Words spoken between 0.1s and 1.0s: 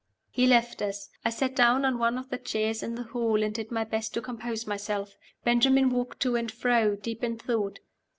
He left